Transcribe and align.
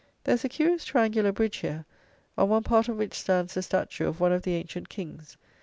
There 0.23 0.33
is 0.33 0.43
a 0.43 0.49
curious 0.49 0.83
triangular 0.83 1.31
bridge 1.31 1.57
here, 1.57 1.85
on 2.35 2.49
one 2.49 2.63
part 2.63 2.89
of 2.89 2.97
which 2.97 3.13
stands 3.13 3.53
the 3.53 3.61
statue 3.61 4.07
of 4.07 4.19
one 4.19 4.31
of 4.33 4.41
the 4.41 4.55
ancient 4.55 4.89
kings. 4.89 5.37